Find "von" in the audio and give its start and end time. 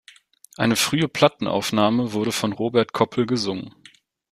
2.31-2.53